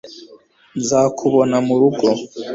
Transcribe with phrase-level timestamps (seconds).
[0.79, 2.07] nzakubona murugo